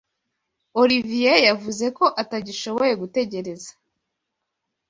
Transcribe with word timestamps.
Olivier 0.81 1.37
yavuze 1.49 1.85
ko 1.97 2.05
atagishoboye 2.21 2.93
gutegereza. 3.01 3.71